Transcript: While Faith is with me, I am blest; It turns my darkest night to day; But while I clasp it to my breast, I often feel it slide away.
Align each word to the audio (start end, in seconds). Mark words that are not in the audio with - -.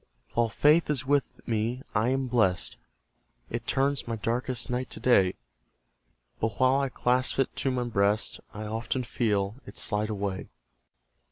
While 0.33 0.49
Faith 0.49 0.89
is 0.89 1.05
with 1.05 1.47
me, 1.47 1.83
I 1.93 2.09
am 2.09 2.25
blest; 2.25 2.75
It 3.51 3.67
turns 3.67 4.07
my 4.07 4.15
darkest 4.15 4.67
night 4.67 4.89
to 4.89 4.99
day; 4.99 5.35
But 6.39 6.53
while 6.59 6.79
I 6.79 6.89
clasp 6.89 7.37
it 7.37 7.55
to 7.57 7.69
my 7.69 7.83
breast, 7.83 8.39
I 8.51 8.63
often 8.65 9.03
feel 9.03 9.57
it 9.67 9.77
slide 9.77 10.09
away. 10.09 10.49